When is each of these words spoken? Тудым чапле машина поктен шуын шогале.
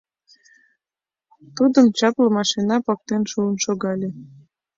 Тудым 1.55 1.85
чапле 1.97 2.27
машина 2.37 2.77
поктен 2.85 3.21
шуын 3.31 3.55
шогале. 3.63 4.09